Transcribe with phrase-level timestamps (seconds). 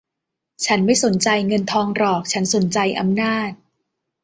[0.65, 3.49] ฉันไม่สนใจเงินทองหรอก ฉันสนใจอำนาจ